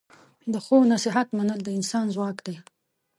د 0.53 0.55
ښو 0.65 0.77
نصیحت 0.93 1.27
منل 1.37 1.59
د 1.63 1.69
انسان 1.77 2.05
ځواک 2.15 2.37
دی. 2.45 2.55